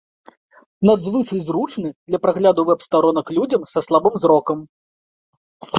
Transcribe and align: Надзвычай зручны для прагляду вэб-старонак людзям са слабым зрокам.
Надзвычай 0.89 1.39
зручны 1.49 1.89
для 2.09 2.19
прагляду 2.25 2.61
вэб-старонак 2.71 3.27
людзям 3.37 3.61
са 3.77 3.89
слабым 3.91 4.15
зрокам. 4.27 4.59